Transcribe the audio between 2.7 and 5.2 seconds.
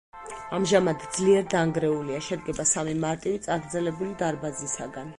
სამი მარტივი წაგრძელებული დარბაზისაგან.